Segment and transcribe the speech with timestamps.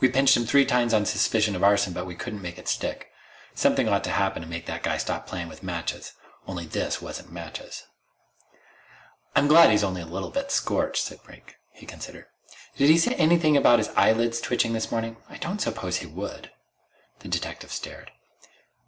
[0.00, 3.10] We've pinched him three times on suspicion of arson, but we couldn't make it stick.
[3.54, 6.12] Something ought to happen to make that guy stop playin' with matches
[6.46, 7.84] only this wasn't matches."
[9.34, 11.56] "I'm glad he's only a little bit scorched," said Brink.
[11.70, 12.26] He considered.
[12.76, 15.16] "Did he say anything about his eyelids twitching this morning?
[15.30, 16.50] I don't suppose he would."
[17.20, 18.12] The detective stared.